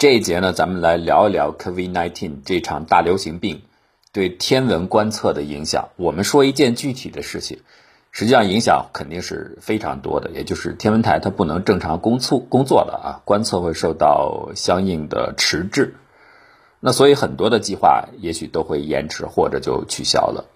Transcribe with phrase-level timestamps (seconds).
[0.00, 3.60] 这一节呢，咱们来聊一聊 COVID-19 这场大流行病
[4.14, 5.90] 对天文观测的影响。
[5.96, 7.58] 我们说一件具体的事情，
[8.10, 15.96] 实际上影响肯定是非常多的，也就是天文台它不能正常工作工作了啊，观测会受到相应的迟滞。
[16.80, 20.46] 那所以很多的计划也许都会延迟或者就取消了。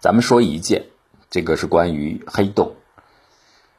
[0.00, 0.86] 咱们说一件，
[1.30, 2.72] 这个是关于黑洞。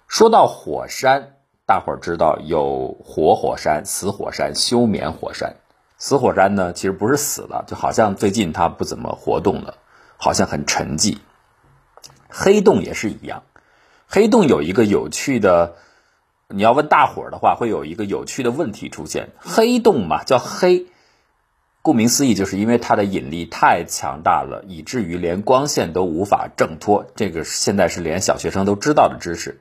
[0.07, 1.33] 说到火山，
[1.74, 5.55] 大伙儿知道有活火山、死火山、休眠火山。
[5.98, 9.80] 死火山呢，其实不是死了，就好像最近它不怎么活动了，
[10.17, 11.17] 好像很沉寂。
[12.30, 13.41] 黑洞也是一样，
[14.08, 15.73] 黑洞有一个有趣的，
[16.48, 20.86] 你要问大伙儿的话，会有一个有趣的问题出现：黑洞嘛，叫黑。
[21.81, 27.08] 顾名思义，就是因为它的引力太强大了，以至于连光线都无法挣脱。
[27.16, 29.59] 这个现在是连小学生都知道的知识。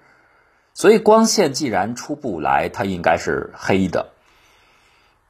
[0.82, 4.08] 所以光线既然出不来，它应该是黑的。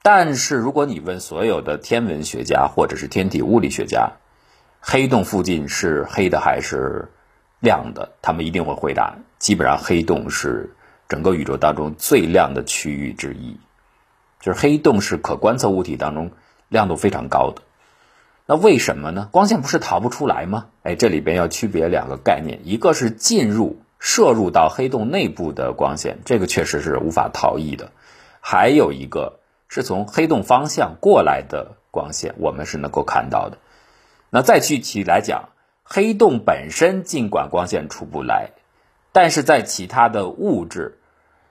[0.02, 4.12] 但是如果你问所有的天文学家或者是天体物理学家，
[4.81, 7.11] 黑洞附近是黑的还是
[7.61, 10.75] 亮的，他们一定会回答：基本上黑洞是
[11.06, 13.59] 整个宇宙当中最亮的区域之一。
[14.41, 16.31] 就是黑洞是可观测物体当中。
[16.70, 17.61] 亮度非常高的，
[18.47, 19.28] 那为什么呢？
[19.31, 20.69] 光线不是逃不出来吗？
[20.83, 27.92] 哎，这里边要区别两个概念，一个是进入、摄入到黑洞内部的光线，这个确实是无法逃逸的；
[28.41, 33.59] 还有一个是从黑洞方向过来的光线，我们是能够看到的。
[34.28, 35.50] 那再具体来讲，
[35.84, 38.50] 黑洞本身尽管光线出不来，
[39.12, 40.98] 但是在其他的物质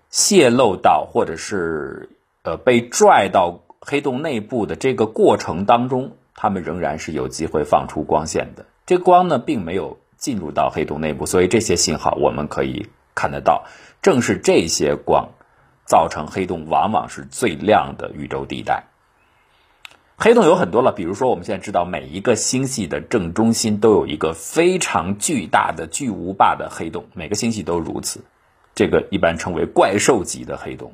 [0.09, 2.09] 泄漏到或者是
[2.43, 3.61] 呃被拽到。
[3.83, 8.67] 黑洞内部的这个过程当中，它们仍然是有机会放出光线的。
[8.86, 13.66] 这光呢，并没有进入到黑洞内部，所以这些信号我们可以看得到。
[14.02, 15.31] 正是这些光，
[15.86, 18.86] 造成黑洞往往是最亮的宇宙地带。
[20.17, 28.23] 黑洞有很多了，比如说我们现在知道，每一个星系的正中心都有一个非常巨大的巨无霸的黑洞，每个星系都如此。
[28.76, 30.93] 这个一般称为怪兽级的黑洞。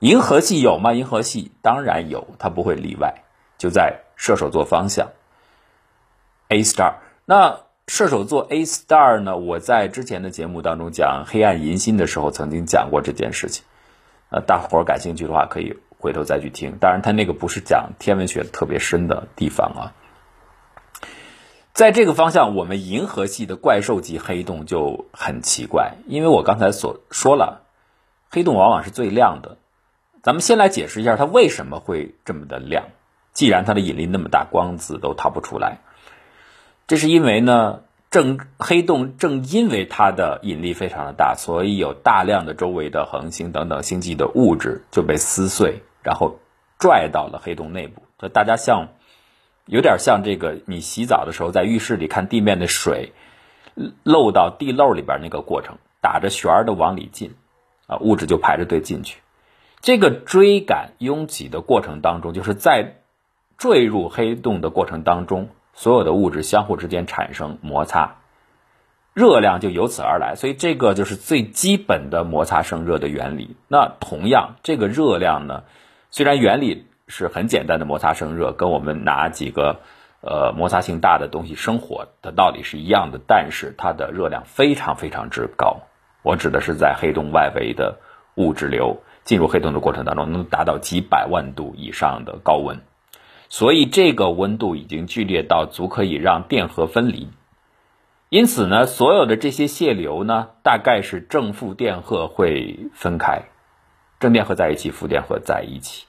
[0.00, 0.92] 银河系有吗？
[0.92, 3.22] 银河系当然有，它不会例外，
[3.56, 5.08] 就在射手座方向。
[6.48, 9.36] A star，那射手座 A star 呢？
[9.36, 13.64] 我在之前的节目当中讲黑暗银星的时候，曾经讲过这件事情。
[14.30, 16.78] 呃，大伙儿感兴趣的话，可以回头再去听。
[16.80, 19.82] 当然，它那个不是讲天文学特别深的地方啊。
[21.74, 27.62] 在这个方向，我们银河系的怪兽级黑洞就很奇怪，因为我刚才所说了，
[28.30, 29.58] 黑洞往往是最亮的。
[30.22, 32.84] 咱们先来解释一下它为什么会这么的亮。
[33.32, 35.78] 既然它的引力那么大，光子都逃不出来，
[36.86, 46.38] 这是因为呢，正黑洞正因为它的引力非常的大，所以有大量的周围的恒星等等星际的物质就被撕碎，然后
[46.78, 48.02] 拽到了黑洞内部。
[48.18, 48.88] 就大家像
[49.66, 53.12] 有点像这个，你洗澡的时候在浴室里看地面的水
[54.02, 57.34] 漏到地漏里边那个过程，打着旋儿的往里进，
[57.86, 59.20] 啊，物质就排着队进去。
[59.80, 62.96] 这个追赶拥挤的过程当中，就是在
[63.56, 68.16] 坠入黑洞的过程当中，所有的物质相互之间产生摩擦，
[69.14, 70.34] 热量就由此而来。
[70.36, 73.56] 所以这个就是最基本的摩擦生热的原理。
[73.68, 75.64] 那同样，这个热量呢，
[76.10, 79.80] 虽然原理是很简单的摩擦生热，跟我们拿几个
[80.20, 85.80] 呃摩擦性大的东西生火的道理是一样的，但是它的热量非常非常之高。
[86.22, 87.98] 我指的是在黑洞外围的
[88.36, 89.02] 物质流。
[89.24, 92.80] 进入黑洞的过程当中，能达到几百万度以上的高温，
[93.52, 97.28] 所以这个温度已经剧烈到足可以让电荷分离。
[98.30, 103.42] 因此呢，所有的这些泄流呢，大概是正负电荷会分开，
[104.20, 106.06] 正电荷在一起，负电荷在一起。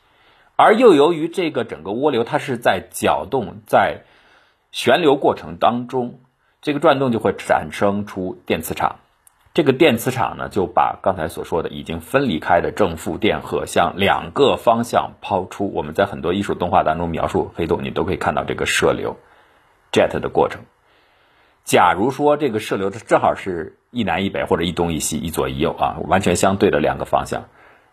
[0.56, 4.04] 而又由于这个整个涡流它是在搅动，在
[4.72, 6.22] 旋流过程当中，
[6.62, 9.00] 这个转动就会产生出电磁场。
[9.54, 15.72] 这个电磁场呢，就把刚才所说的已经分离开的正负电荷向两个方向抛出。
[15.76, 19.16] 我们在很多艺术动画当中描述黑洞，你都可以看到这个射流
[19.92, 20.62] jet 的过程。
[21.64, 27.44] 假如说这个射流它正好是一南一北或者一东一西、一左一右啊，完全相对的两个方向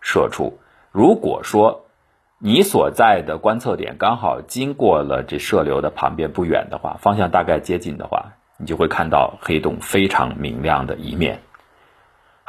[0.00, 0.58] 射出。
[0.92, 1.84] 如果说
[2.38, 11.38] 你所在的观测点刚好经过了这射流的旁边不远的话，方向大概接近的话，你就会看到黑洞非常明亮的一面。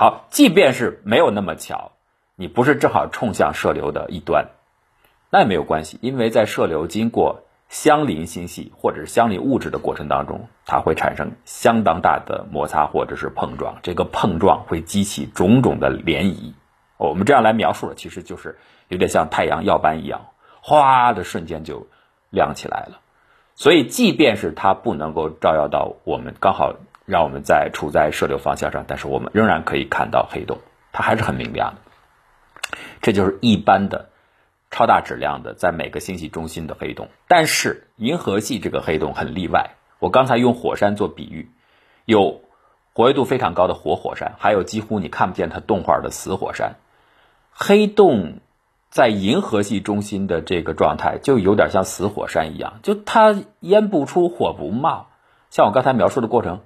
[0.02, 1.92] 好，即便是没有那么巧，
[2.36, 4.48] 你不是正好冲向射流的一端，
[5.30, 16.54] 那也没有关系，因为在射流经过相邻星系或者是相邻物质的过程当中，它会产生相当大的摩擦或者是碰撞，这个碰撞会激起种种的涟漪。
[16.98, 18.58] 我们这样来描述的，其实就是
[18.88, 20.30] 有点像太阳耀斑一样，
[20.64, 21.86] 哗的瞬间就
[22.32, 23.02] 亮起来了。
[23.54, 26.74] 所以，即便是它不能够照耀到我们，刚好
[27.06, 30.60] 让我们在处在射流方向上，但是我们仍然可以看到黑洞，
[30.92, 32.78] 它还是很明亮的。
[33.02, 34.10] 这就是一般的
[34.70, 37.10] 超大质量的在每个星系中心的黑洞。
[37.28, 39.72] 但是，银河系这个黑洞很例外。
[40.00, 41.52] 我刚才用火山做比喻，
[42.06, 42.42] 有
[42.94, 46.76] 活跃度非常高的活火山，还有几乎你看不见它动画的死火山。
[47.52, 48.40] 黑洞
[48.90, 55.08] 在银河系中心的这个状态，就有点像死火山一样，就它烟不出火不冒。
[55.50, 56.62] 像我刚才描述的过程，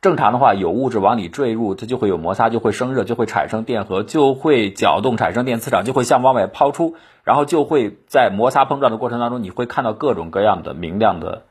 [0.00, 11.42] 正常的话，有物质往里坠入，它就会有摩擦，就会生热，就会产生电荷，就会搅动，产生电磁场，就会向往外抛出，然后就会在摩擦碰撞的过程当中，你会看到各种各样的明亮的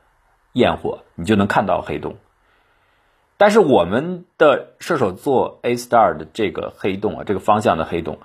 [0.52, 2.16] 焰火，你就能看到黑洞。
[3.36, 8.18] 但是我们的射手座 A star 的这个黑洞啊，这个方向的黑洞，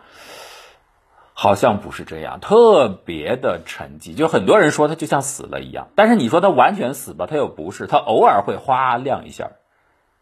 [1.33, 4.15] 好像不是这样，特别的沉寂。
[4.15, 9.51] 就很多人说它就像死了一样，但是你说它完全死吧，它又不是，它偶尔会哗亮一下，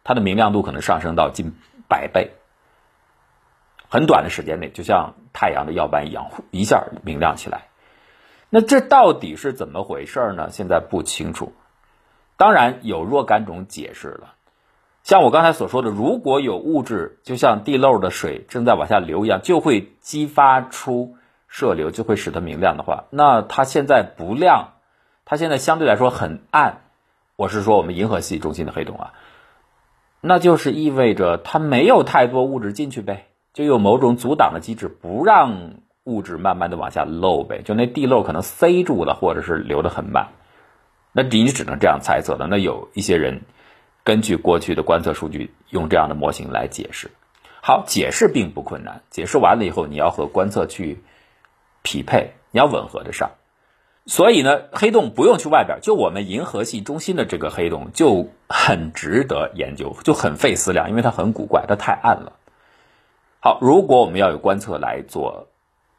[0.03, 1.53] 它的明亮度可能上升到近
[1.87, 2.31] 百倍，
[3.89, 7.67] 很短的时间内，就像太阳的耀斑一样，一下明亮起来。
[8.49, 10.49] 那这到底是怎么回事呢？
[10.51, 11.53] 现在不清楚。
[12.35, 14.33] 当然有若干种解释了。
[15.03, 21.17] 像我刚才所说的，如果有物质就像地漏的水正在往下流一样，就会激发出
[21.47, 24.73] 射流，就会使它明亮的话，那它现在不亮，
[25.25, 26.81] 它现在相对来说很暗。
[27.35, 29.13] 我是说我们银河系中心的黑洞啊，
[30.25, 35.73] 那就是意味着它没有太多物质进去呗，就有某种阻挡的机制，不让
[36.05, 40.29] 物质慢慢的往下漏呗，就那地漏可能塞住了，或者是流的很慢。
[41.11, 42.47] 那你只能这样猜测的。
[42.47, 43.41] 那有一些人。
[44.05, 47.09] 根据过去的观测数据，用这样的模型来解释。
[47.61, 49.01] 好，解释并不困难。
[49.09, 51.01] 解释完了以后，你要和观测去
[51.83, 53.31] 匹配，你要吻合得上。
[54.05, 62.33] 所以呢，黑洞不用去外边，就我们银河系中心的这个黑洞就很值得研究，就很费思量，因为它很古怪，它太暗了。
[63.39, 65.47] 好，如果我们要有观测来做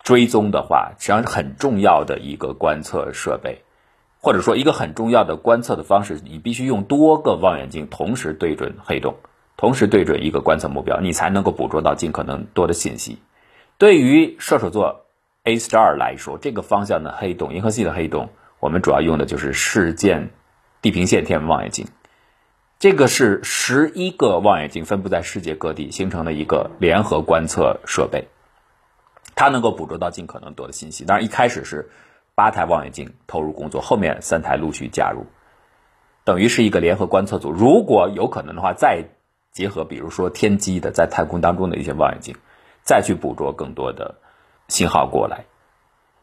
[0.02, 3.62] 追踪的话，实际上很重要的一个观测设备。
[4.20, 9.16] 或者说，一个很重要的观测的方式，你必须用多个望远镜同时对准黑洞，
[9.58, 13.18] 同时对准一个观测目标，你才能够捕捉到尽可能多的信息。
[13.76, 15.03] 对于射手座
[15.44, 18.30] A star 来说，这个方向的黑洞，银河系的黑洞，
[18.60, 20.30] 我们主要用的就是事件
[20.82, 21.86] 地平线天文望远镜。
[22.78, 28.28] 这个是十一个望远镜分布在世界各地形成的一个联合观测设备，
[29.34, 31.04] 它能够捕捉到尽可能多的信息。
[31.04, 31.90] 当然，一开始是。
[32.36, 35.26] 八台望远镜投入工作，后面三台陆续加入，
[36.24, 37.52] 等于是一个联合观测组。
[37.52, 39.04] 如果有可能的话，再
[39.52, 42.34] 结合比如说天基的在太空当中的一些望远镜，
[42.82, 44.16] 再去捕捉更多的
[44.74, 45.44] 信号过来。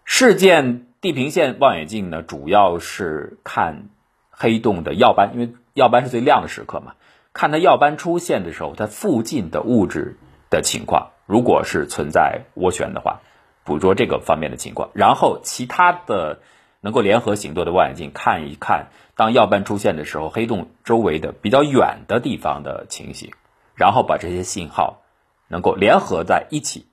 [0.04, 3.88] 事件地平线望远镜呢，主要是看
[4.30, 6.96] 黑洞的耀斑，因为耀斑是最亮的时刻嘛。
[7.32, 10.18] 看它耀斑出现的时候，它附近的物质
[10.50, 13.22] 的情况，如果是存在涡旋的话。
[13.64, 16.40] 捕捉这个方面的情况，然后其他的
[16.82, 23.32] 能够联合行动的望远镜看一看，当耀斑出现的时候，黑洞周围的比较远的地方的情形，
[23.76, 25.04] 然后把这些信号
[25.48, 26.88] 能够联合在一起，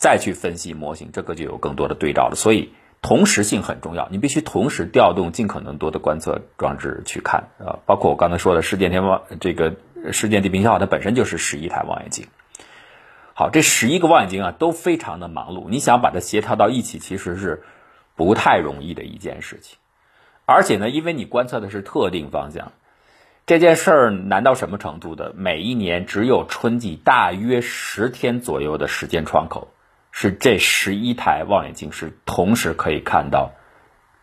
[0.00, 2.34] 再去分析模型，这个就有更多的对照了。
[2.34, 9.76] 所以同时性很重要，你必须同时调动尽可能多的观测装置去看啊，包括我刚才说的事件天望这个
[10.10, 12.26] 事件地平线号，它本身就是十一台望远镜。
[13.34, 15.68] 好，这十一个望远镜啊，都非常的忙碌。
[15.68, 17.62] 你想把它协调到一起，其实是
[18.16, 19.78] 不太容易的一件事情。
[20.46, 22.72] 而且呢，因为你观测的是特定方向，
[23.46, 25.34] 这件事儿难到什么程度的？
[25.36, 29.68] 每一年只有春季大约十天左右的时间窗口，
[30.12, 33.52] 是这十一台望远镜是同时可以看到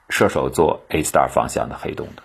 [0.10, 2.24] 射手座 A star 方向的黑洞的。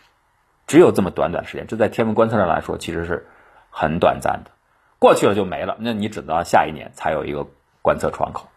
[0.66, 3.26] 只有这么短短时间，这在天文观测上来说，其实是
[3.70, 4.50] 很短暂的。
[4.98, 7.46] 过去了就没了，那你只能下一年才有一个
[7.82, 8.48] 观测窗口，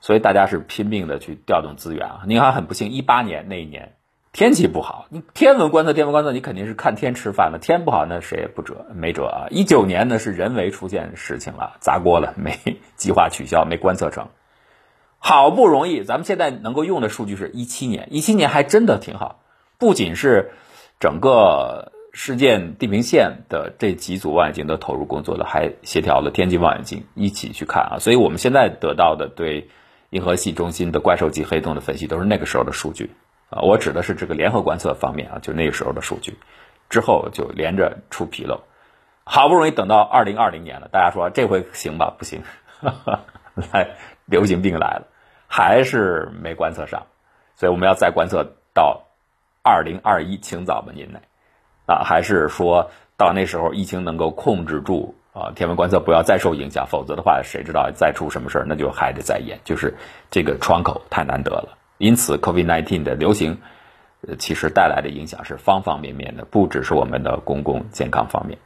[0.00, 2.22] 所以大家是拼命的去调动资源啊。
[2.26, 3.94] 你看很不幸，一八年那一年
[4.32, 7.58] 天气不好，你天文观测、天文观测，你肯定是看天吃饭了。
[7.60, 9.46] 天不好，那谁也不辙，没辙啊。
[9.50, 12.58] 一九年呢是人为出现事情了，砸锅了，没
[12.96, 14.28] 计划取消，没观测成。
[15.18, 19.40] 好不容易，咱们现在能够用的数据是一七年，一七年还真的挺好，
[19.78, 20.52] 不仅是
[21.00, 21.92] 整个。
[22.10, 29.68] 事件地平线的这几组望远镜都投入工作了，还协调了天际望远镜一起去看啊，所以我们现在得到的对
[30.10, 33.10] 银河系中心的怪兽级黑洞的分析都是那个时候的数据
[33.50, 36.36] 啊，我指的是这个联合观测方面啊，就那个时候的数据，
[36.90, 38.60] 之后就连着出纰漏，
[39.24, 42.14] 好不容易等到二零二零年了，大家说这回行吧？
[42.18, 42.42] 不行，
[42.80, 43.20] 哈 哈
[43.72, 45.06] 来流行病来了，
[45.46, 47.06] 还是没观测上，
[47.56, 49.06] 所以我们要再观测到
[49.62, 51.20] 二零二一清早吧，年内
[51.86, 59.96] 啊，还是说到那时候疫情能够控制住啊，天文观测不要再受影响，否则的话，谁知道再出什么事儿，那就还得再演，就是
[60.30, 61.77] 这个窗口太难得了。
[61.98, 63.58] 因此，COVID-19 的流行，
[64.26, 68.58] 呃，其实带来的影响是方方面面的，不只是我们的公共健康方面。